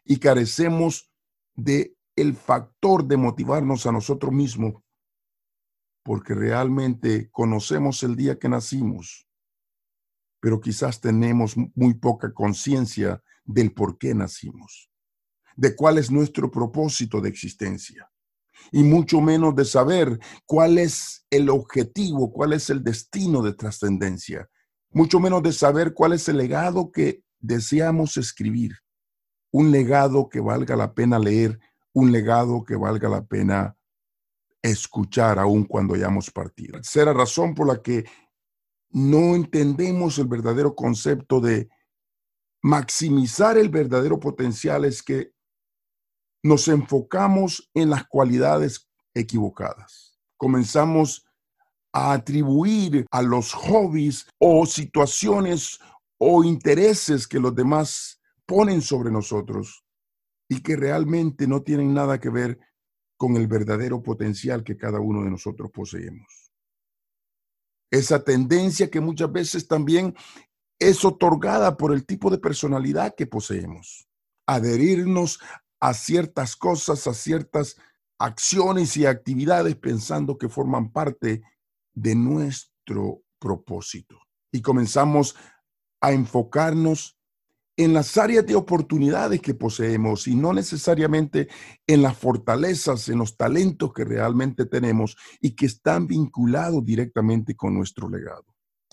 y 0.03 0.17
carecemos 0.17 1.11
de 1.55 1.95
el 2.15 2.35
factor 2.35 3.05
de 3.05 3.17
motivarnos 3.17 3.85
a 3.85 3.91
nosotros 3.91 4.33
mismos 4.33 4.81
porque 6.03 6.33
realmente 6.33 7.29
conocemos 7.31 8.03
el 8.03 8.15
día 8.15 8.39
que 8.39 8.49
nacimos, 8.49 9.27
pero 10.39 10.59
quizás 10.61 11.01
tenemos 11.01 11.55
muy 11.75 11.93
poca 11.95 12.33
conciencia 12.33 13.21
del 13.45 13.73
por 13.73 13.97
qué 13.97 14.13
nacimos 14.13 14.89
de 15.59 15.75
cuál 15.75 15.97
es 15.97 16.09
nuestro 16.09 16.49
propósito 16.49 17.19
de 17.19 17.27
existencia 17.27 18.09
y 18.71 18.81
mucho 18.81 19.19
menos 19.19 19.53
de 19.57 19.65
saber 19.65 20.17
cuál 20.45 20.77
es 20.77 21.25
el 21.29 21.49
objetivo, 21.49 22.31
cuál 22.31 22.53
es 22.53 22.69
el 22.69 22.81
destino 22.81 23.41
de 23.41 23.53
trascendencia, 23.53 24.49
mucho 24.91 25.19
menos 25.19 25.43
de 25.43 25.51
saber 25.51 25.93
cuál 25.93 26.13
es 26.13 26.29
el 26.29 26.37
legado 26.37 26.91
que 26.93 27.23
deseamos 27.39 28.15
escribir, 28.15 28.77
un 29.51 29.71
legado 29.71 30.29
que 30.29 30.39
valga 30.39 30.77
la 30.77 30.93
pena 30.93 31.19
leer, 31.19 31.59
un 31.91 32.13
legado 32.13 32.63
que 32.63 32.77
valga 32.77 33.09
la 33.09 33.25
pena 33.25 33.75
escuchar 34.61 35.39
aun 35.39 35.63
cuando 35.65 35.95
hayamos 35.95 36.29
partido. 36.31 36.79
Será 36.83 37.13
razón 37.13 37.53
por 37.53 37.67
la 37.67 37.81
que 37.81 38.05
no 38.91 39.35
entendemos 39.35 40.17
el 40.17 40.27
verdadero 40.27 40.75
concepto 40.75 41.39
de 41.39 41.69
maximizar 42.61 43.57
el 43.57 43.69
verdadero 43.69 44.19
potencial 44.19 44.85
es 44.85 45.01
que 45.01 45.31
nos 46.43 46.67
enfocamos 46.67 47.69
en 47.73 47.89
las 47.89 48.07
cualidades 48.07 48.89
equivocadas. 49.13 50.19
Comenzamos 50.37 51.25
a 51.91 52.13
atribuir 52.13 53.05
a 53.11 53.21
los 53.21 53.53
hobbies 53.53 54.27
o 54.37 54.65
situaciones 54.65 55.79
o 56.17 56.43
intereses 56.43 57.27
que 57.27 57.39
los 57.39 57.55
demás 57.55 58.21
ponen 58.45 58.81
sobre 58.81 59.11
nosotros 59.11 59.83
y 60.49 60.61
que 60.61 60.75
realmente 60.75 61.47
no 61.47 61.61
tienen 61.61 61.93
nada 61.93 62.19
que 62.19 62.29
ver 62.29 62.59
con 63.19 63.35
el 63.35 63.47
verdadero 63.47 64.01
potencial 64.01 64.63
que 64.63 64.77
cada 64.77 65.01
uno 65.01 65.25
de 65.25 65.29
nosotros 65.29 65.69
poseemos. 65.71 66.53
Esa 67.91 68.23
tendencia 68.23 68.89
que 68.89 69.01
muchas 69.01 69.29
veces 69.29 69.67
también 69.67 70.15
es 70.79 71.03
otorgada 71.03 71.75
por 71.75 71.93
el 71.93 72.05
tipo 72.05 72.29
de 72.29 72.37
personalidad 72.37 73.13
que 73.15 73.27
poseemos. 73.27 74.07
Adherirnos 74.47 75.41
a 75.81 75.93
ciertas 75.93 76.55
cosas, 76.55 77.07
a 77.07 77.13
ciertas 77.13 77.75
acciones 78.17 78.95
y 78.95 79.05
actividades 79.05 79.75
pensando 79.75 80.37
que 80.37 80.47
forman 80.47 80.89
parte 80.89 81.41
de 81.93 82.15
nuestro 82.15 83.23
propósito. 83.37 84.17
Y 84.49 84.61
comenzamos 84.61 85.35
a 85.99 86.13
enfocarnos 86.13 87.18
en 87.79 87.93
las 87.93 88.17
áreas 88.17 88.45
de 88.45 88.57
oportunidades 88.57 89.39
que 89.39 89.53
poseemos 89.53 90.27
y 90.27 90.35
no 90.35 90.51
necesariamente 90.51 91.47
en 91.87 92.01
las 92.01 92.17
fortalezas, 92.17 93.07
en 93.07 93.19
los 93.19 93.37
talentos 93.37 93.93
que 93.93 94.03
realmente 94.03 94.65
tenemos 94.65 95.15
y 95.39 95.51
que 95.55 95.67
están 95.67 96.05
vinculados 96.05 96.83
directamente 96.83 97.55
con 97.55 97.73
nuestro 97.73 98.09
legado. 98.09 98.43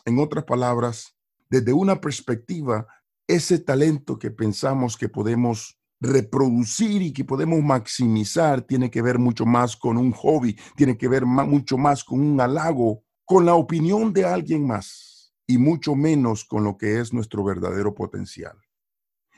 En 0.05 0.21
otras 0.21 0.45
palabras, 0.45 1.17
desde 1.51 1.73
una 1.73 2.01
perspectiva, 2.01 2.87
ese 3.27 3.59
talento 3.59 4.21
que 4.21 4.31
pensamos 4.31 4.97
que 4.97 5.09
podemos 5.09 5.81
reproducir 6.01 7.03
y 7.03 7.13
que 7.13 7.25
podemos 7.25 7.61
maximizar 7.65 8.63
tiene 8.63 8.89
que 8.89 9.03
ver 9.03 9.19
mucho 9.19 9.45
más 9.45 9.77
con 9.77 9.97
un 9.97 10.13
hobby, 10.13 10.57
tiene 10.77 10.97
que 10.97 11.09
ver 11.09 11.27
mucho 11.27 11.77
más 11.77 12.05
con 12.05 12.21
un 12.21 12.41
halago, 12.41 13.03
con 13.25 13.47
la 13.47 13.57
opinión 13.57 14.13
de 14.13 14.27
alguien 14.27 14.65
más 14.65 15.35
y 15.45 15.59
mucho 15.59 15.97
menos 15.97 16.45
con 16.45 16.63
lo 16.63 16.77
que 16.77 17.01
es 17.01 17.13
nuestro 17.13 17.43
verdadero 17.43 17.93
potencial 17.93 18.57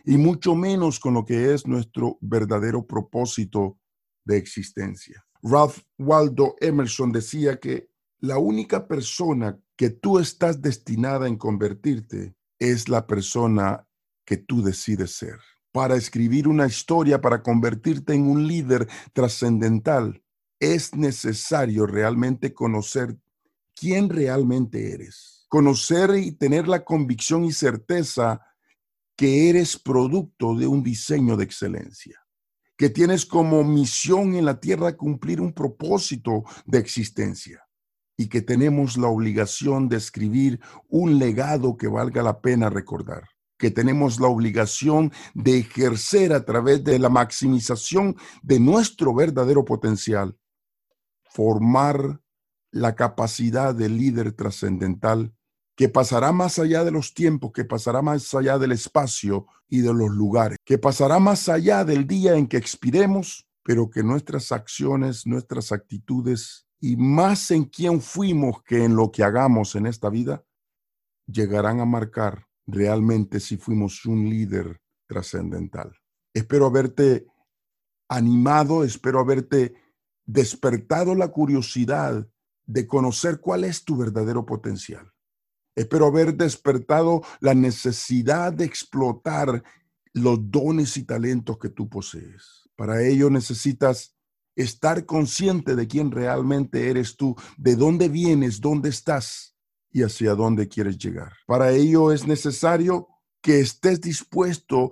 y 0.09 0.17
mucho 0.17 0.55
menos 0.55 0.99
con 0.99 1.13
lo 1.13 1.27
que 1.27 1.53
es 1.53 1.67
nuestro 1.67 2.17
verdadero 2.23 2.87
propósito 2.87 3.79
de 4.25 4.39
existencia. 4.39 5.23
Ralph 5.43 5.81
Waldo 5.99 6.57
Emerson 6.63 7.13
decía 7.13 7.61
que 7.61 7.91
la 8.21 8.39
única 8.39 8.89
persona 8.89 9.61
que 9.77 9.91
tú 9.91 10.19
estás 10.19 10.63
destinada 10.63 11.29
en 11.29 11.37
convertirte 11.37 12.35
es 12.59 12.89
la 12.89 13.07
persona 13.07 13.87
que 14.25 14.39
tú 14.39 14.63
decides 14.63 15.11
ser 15.11 15.39
para 15.73 15.97
escribir 15.97 16.49
una 16.49 16.67
historia, 16.67 17.21
para 17.21 17.43
convertirte 17.43 18.15
en 18.15 18.31
un 18.31 18.49
líder 18.49 18.89
trascendental, 19.13 20.23
es 20.59 20.95
necesario 20.95 21.87
realmente 21.87 22.55
conocer 22.55 23.15
quién 23.75 24.09
realmente 24.09 24.95
eres. 24.95 25.45
Conocer 25.49 26.17
y 26.17 26.33
tener 26.33 26.67
la 26.67 26.83
convicción 26.83 27.45
y 27.45 27.53
certeza 27.53 28.48
que 29.19 29.51
eres 29.51 29.77
producto 29.77 30.55
de 30.55 30.69
un 30.69 30.85
diseño 30.85 31.37
de 31.37 31.43
excelencia, 31.43 32.25
que 32.77 32.89
tienes 32.89 33.27
como 33.27 33.65
misión 33.65 34.37
en 34.37 34.45
la 34.45 34.61
tierra 34.61 34.97
cumplir 34.97 35.41
un 35.41 35.53
propósito 35.53 36.45
de 36.65 36.79
existencia 36.79 37.65
y 38.17 38.29
que 38.29 38.43
tenemos 38.43 38.97
la 38.97 39.09
obligación 39.09 39.89
de 39.89 39.97
escribir 39.97 40.61
un 40.89 41.19
legado 41.19 41.77
que 41.77 41.89
valga 41.89 42.23
la 42.23 42.41
pena 42.41 42.71
recordar 42.71 43.25
que 43.59 43.73
tenemos 43.73 44.21
la 44.21 44.29
obligación 44.29 45.13
de 45.35 45.59
ejercer 45.59 46.33
a 46.33 46.45
través 46.45 46.85
de 46.85 46.97
la 47.01 47.09
maximización 47.09 48.15
de 48.41 48.61
nuestro 48.61 49.13
verdadero 49.13 49.65
potencial, 49.65 50.39
formar 51.25 52.21
la 52.71 52.95
capacidad 52.95 53.75
de 53.75 53.89
líder 53.89 54.31
trascendental 54.31 55.35
que 55.79 55.89
pasará 55.89 56.33
más 56.33 56.59
allá 56.59 56.83
de 56.83 56.91
los 56.91 57.15
tiempos, 57.15 57.53
que 57.53 57.65
pasará 57.65 58.03
más 58.03 58.35
allá 58.35 58.59
del 58.59 58.73
espacio 58.73 59.47
y 59.69 59.79
de 59.79 59.95
los 59.95 60.11
lugares, 60.11 60.59
que 60.65 60.77
pasará 60.77 61.21
más 61.21 61.49
allá 61.49 61.85
del 61.85 62.05
día 62.05 62.35
en 62.35 62.49
que 62.49 62.57
expiremos, 62.57 63.47
pero 63.63 63.89
que 63.89 64.03
nuestras 64.03 64.51
acciones, 64.51 65.25
nuestras 65.25 65.71
actitudes 65.71 66.67
y 66.81 66.97
más 66.97 67.53
en 67.53 67.67
quién 67.67 68.01
fuimos 68.01 68.61
que 68.65 68.83
en 68.83 68.97
lo 68.97 69.13
que 69.13 69.23
hagamos 69.23 69.77
en 69.77 69.87
esta 69.87 70.11
vida, 70.11 70.45
llegarán 71.29 71.79
a 71.79 71.85
marcar 71.85 72.49
realmente 72.67 73.39
si 73.39 73.57
fuimos 73.57 74.05
un 74.05 74.29
líder 74.29 74.81
trascendental. 75.07 75.97
Espero 76.35 76.67
haberte 76.67 77.25
animado, 78.09 78.83
espero 78.83 79.21
haberte 79.21 79.75
despertado 80.27 81.15
la 81.15 81.29
curiosidad 81.29 82.29
de 82.67 82.87
conocer 82.89 83.39
cuál 83.39 83.63
es 83.63 83.85
tu 83.85 83.97
verdadero 83.97 84.45
potencial. 84.45 85.13
Espero 85.79 86.07
haber 86.07 86.35
despertado 86.35 87.23
la 87.39 87.55
necesidad 87.55 88.53
de 88.53 88.65
explotar 88.65 89.63
los 90.13 90.51
dones 90.51 90.97
y 90.97 91.05
talentos 91.05 91.57
que 91.57 91.69
tú 91.69 91.89
posees. 91.89 92.69
Para 92.75 93.01
ello 93.07 93.31
necesitas 93.31 94.17
estar 94.57 95.07
consciente 95.07 95.77
de 95.77 95.87
quién 95.87 96.11
realmente 96.11 96.91
eres 96.91 97.17
tú, 97.17 97.37
de 97.57 97.77
dónde 97.77 98.09
vienes, 98.09 98.61
dónde 98.61 98.89
estás 98.89 99.55
y 99.93 100.03
hacia 100.03 100.35
dónde 100.35 100.67
quieres 100.67 100.99
llegar. 100.99 101.33
Para 101.47 101.71
ello 101.71 102.11
es 102.11 102.27
necesario 102.27 103.07
que 103.41 103.61
estés 103.61 104.01
dispuesto 104.01 104.91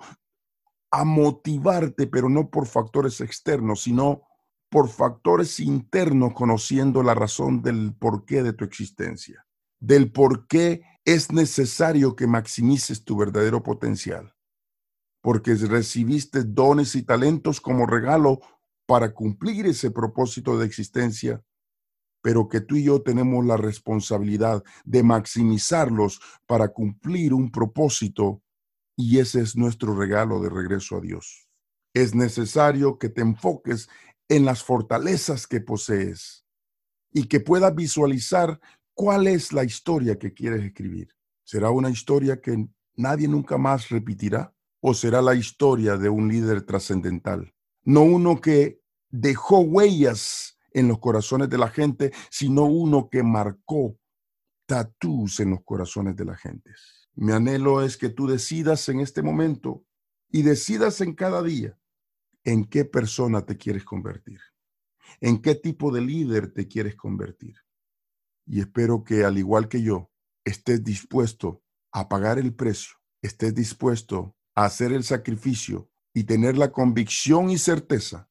a 0.92 1.04
motivarte, 1.04 2.06
pero 2.06 2.28
no 2.28 2.48
por 2.48 2.66
factores 2.66 3.20
externos, 3.20 3.82
sino 3.82 4.22
por 4.68 4.88
factores 4.88 5.58
internos, 5.58 6.32
conociendo 6.32 7.02
la 7.02 7.14
razón 7.14 7.60
del 7.60 7.92
porqué 7.92 8.44
de 8.44 8.52
tu 8.52 8.64
existencia, 8.64 9.45
del 9.80 10.12
por 10.12 10.46
qué 10.46 10.82
es 11.04 11.30
necesario 11.32 12.16
que 12.16 12.26
maximices 12.26 13.04
tu 13.04 13.16
verdadero 13.16 13.62
potencial, 13.62 14.34
porque 15.22 15.54
recibiste 15.54 16.42
dones 16.44 16.94
y 16.96 17.02
talentos 17.02 17.60
como 17.60 17.86
regalo 17.86 18.40
para 18.86 19.12
cumplir 19.12 19.66
ese 19.66 19.90
propósito 19.90 20.58
de 20.58 20.66
existencia, 20.66 21.42
pero 22.22 22.48
que 22.48 22.60
tú 22.60 22.76
y 22.76 22.84
yo 22.84 23.02
tenemos 23.02 23.44
la 23.44 23.56
responsabilidad 23.56 24.64
de 24.84 25.02
maximizarlos 25.02 26.20
para 26.46 26.68
cumplir 26.68 27.34
un 27.34 27.52
propósito 27.52 28.42
y 28.96 29.18
ese 29.18 29.42
es 29.42 29.56
nuestro 29.56 29.94
regalo 29.94 30.40
de 30.40 30.48
regreso 30.48 30.96
a 30.96 31.00
Dios. 31.00 31.48
Es 31.94 32.14
necesario 32.14 32.98
que 32.98 33.08
te 33.08 33.20
enfoques 33.20 33.88
en 34.28 34.44
las 34.44 34.64
fortalezas 34.64 35.46
que 35.46 35.60
posees 35.60 36.44
y 37.12 37.28
que 37.28 37.40
puedas 37.40 37.74
visualizar 37.74 38.60
cuál 38.96 39.26
es 39.26 39.52
la 39.52 39.62
historia 39.62 40.18
que 40.18 40.32
quieres 40.32 40.64
escribir. 40.64 41.14
¿Será 41.44 41.70
una 41.70 41.90
historia 41.90 42.40
que 42.40 42.66
nadie 42.96 43.28
nunca 43.28 43.58
más 43.58 43.90
repetirá? 43.90 44.52
¿O 44.80 44.94
será 44.94 45.20
la 45.20 45.34
historia 45.34 45.98
de 45.98 46.08
un 46.08 46.28
líder 46.28 46.62
trascendental? 46.62 47.54
No 47.84 48.02
uno 48.02 48.40
que 48.40 48.80
dejó 49.10 49.60
huellas 49.60 50.58
en 50.72 50.88
los 50.88 50.98
corazones 50.98 51.50
de 51.50 51.58
la 51.58 51.68
gente, 51.68 52.10
sino 52.30 52.64
uno 52.64 53.08
que 53.10 53.22
marcó 53.22 53.98
tatús 54.66 55.40
en 55.40 55.50
los 55.50 55.62
corazones 55.62 56.16
de 56.16 56.24
la 56.24 56.36
gente. 56.36 56.70
Mi 57.14 57.32
anhelo 57.32 57.82
es 57.82 57.98
que 57.98 58.08
tú 58.08 58.26
decidas 58.26 58.88
en 58.88 59.00
este 59.00 59.22
momento 59.22 59.84
y 60.30 60.42
decidas 60.42 61.02
en 61.02 61.14
cada 61.14 61.42
día 61.42 61.78
en 62.44 62.64
qué 62.64 62.86
persona 62.86 63.44
te 63.44 63.58
quieres 63.58 63.84
convertir, 63.84 64.40
en 65.20 65.42
qué 65.42 65.54
tipo 65.54 65.92
de 65.92 66.00
líder 66.00 66.52
te 66.52 66.66
quieres 66.66 66.96
convertir. 66.96 67.56
Y 68.46 68.60
espero 68.60 69.04
que 69.04 69.24
al 69.24 69.38
igual 69.38 69.68
que 69.68 69.82
yo, 69.82 70.10
estés 70.44 70.84
dispuesto 70.84 71.62
a 71.92 72.08
pagar 72.08 72.38
el 72.38 72.54
precio, 72.54 72.96
estés 73.20 73.54
dispuesto 73.54 74.36
a 74.54 74.64
hacer 74.64 74.92
el 74.92 75.04
sacrificio 75.04 75.90
y 76.14 76.24
tener 76.24 76.56
la 76.56 76.72
convicción 76.72 77.50
y 77.50 77.58
certeza 77.58 78.30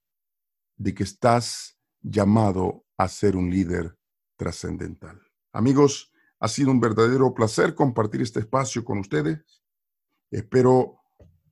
de 0.77 0.93
que 0.93 1.03
estás 1.03 1.77
llamado 2.01 2.85
a 2.97 3.07
ser 3.07 3.35
un 3.35 3.49
líder 3.49 3.97
trascendental. 4.37 5.21
Amigos, 5.53 6.11
ha 6.39 6.47
sido 6.47 6.71
un 6.71 6.79
verdadero 6.79 7.33
placer 7.33 7.75
compartir 7.75 8.21
este 8.21 8.39
espacio 8.39 8.83
con 8.83 8.99
ustedes. 8.99 9.63
Espero 10.31 10.99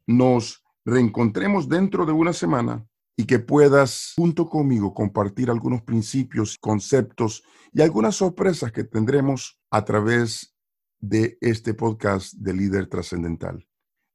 nos 0.06 0.64
reencontremos 0.86 1.70
dentro 1.70 2.06
de 2.06 2.12
una 2.12 2.34
semana 2.34 2.86
y 3.16 3.26
que 3.26 3.40
puedas 3.40 4.14
junto 4.16 4.50
conmigo 4.50 4.94
compartir 4.94 5.50
algunos 5.50 5.82
principios, 5.84 6.58
conceptos 6.58 7.44
y 7.72 7.82
algunas 7.82 8.16
sorpresas 8.16 8.72
que 8.72 8.84
tendremos 8.84 9.60
a 9.70 9.86
través 9.86 10.56
de 11.00 11.38
este 11.42 11.74
podcast 11.74 12.34
de 12.34 12.54
líder 12.54 12.88
trascendental. 12.88 13.68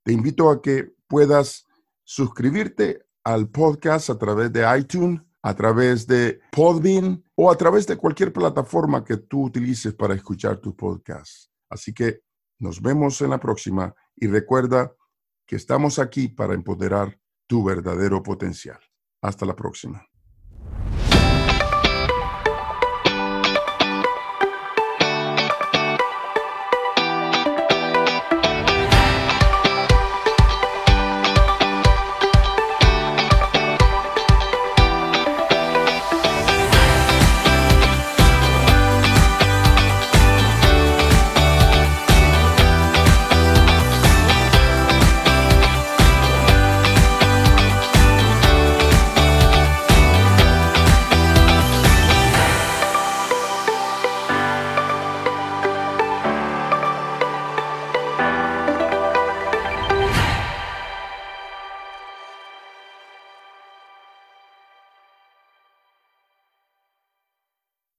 Te 0.05 0.13
invito 0.13 0.51
a 0.51 0.63
que 0.63 0.95
puedas 1.07 1.67
suscribirte 2.03 3.05
al 3.25 3.49
podcast 3.51 4.11
a 4.11 4.19
través 4.19 4.53
de 4.53 4.65
iTunes, 4.79 5.21
a 5.43 5.55
través 5.55 6.07
de 6.07 6.41
Podbean 6.51 7.23
o 7.37 7.51
a 7.51 7.57
través 7.57 7.87
de 7.87 7.97
cualquier 7.97 8.33
plataforma 8.33 9.05
que 9.05 9.19
tú 9.19 9.45
utilices 9.45 9.95
para 9.95 10.15
escuchar 10.15 10.59
tu 10.59 10.75
podcast. 10.75 11.51
Así 11.69 11.93
que 11.93 12.23
nos 12.59 12.81
vemos 12.81 13.21
en 13.21 13.31
la 13.31 13.39
próxima 13.39 13.95
y 14.17 14.27
recuerda 14.27 14.93
que 15.47 15.57
estamos 15.57 15.99
aquí 15.99 16.29
para 16.29 16.55
empoderar 16.55 17.19
tu 17.47 17.63
verdadero 17.63 18.23
potencial. 18.23 18.88
Hasta 19.23 19.47
la 19.47 19.55
próxima. 19.55 20.08